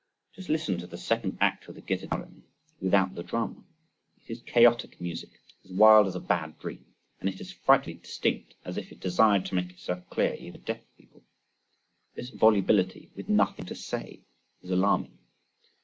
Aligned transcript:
Just 0.33 0.49
listen 0.49 0.79
to 0.79 0.87
the 0.87 0.97
second 0.97 1.37
act 1.39 1.67
of 1.67 1.75
the 1.75 1.81
"Götterdämmerung," 1.83 2.41
without 2.81 3.13
the 3.13 3.21
drama. 3.21 3.63
It 4.17 4.31
is 4.31 4.41
chaotic 4.41 4.99
music, 4.99 5.29
as 5.63 5.69
wild 5.71 6.07
as 6.07 6.15
a 6.15 6.19
bad 6.19 6.57
dream, 6.57 6.83
and 7.19 7.29
it 7.29 7.35
is 7.35 7.41
as 7.51 7.51
frightfully 7.51 7.93
distinct 7.97 8.55
as 8.65 8.79
if 8.79 8.91
it 8.91 8.99
desired 8.99 9.45
to 9.45 9.53
make 9.53 9.69
itself 9.69 10.09
clear 10.09 10.33
even 10.33 10.59
to 10.61 10.65
deaf 10.73 10.81
people. 10.97 11.21
This 12.15 12.31
volubility 12.31 13.11
with 13.15 13.29
nothing 13.29 13.67
to 13.67 13.75
say 13.75 14.21
is 14.63 14.71
alarming. 14.71 15.19